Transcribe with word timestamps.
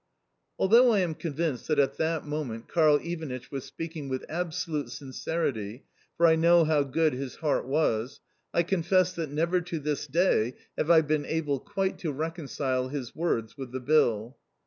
Although 0.57 0.89
I 0.93 1.01
am 1.01 1.13
convinced 1.13 1.67
that 1.67 1.77
at 1.77 1.97
that 1.99 2.25
moment 2.25 2.67
Karl 2.67 2.97
Ivanitch 3.03 3.51
was 3.51 3.65
speaking 3.65 4.09
with 4.09 4.25
absolute 4.27 4.89
sincerity 4.89 5.83
(for 6.17 6.25
I 6.25 6.35
know 6.35 6.63
how 6.63 6.81
good 6.81 7.13
his 7.13 7.35
heart 7.35 7.67
was), 7.67 8.19
I 8.51 8.63
confess 8.63 9.13
that 9.13 9.29
never 9.29 9.61
to 9.61 9.77
this 9.77 10.07
day 10.07 10.55
have 10.75 10.89
I 10.89 11.01
been 11.01 11.27
able 11.27 11.59
quite 11.59 11.99
to 11.99 12.11
reconcile 12.11 12.87
his 12.89 13.15
words 13.15 13.59
with 13.59 13.71
the 13.73 13.79
bill. 13.79 14.37